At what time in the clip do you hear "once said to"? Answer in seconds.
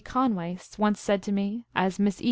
0.79-1.31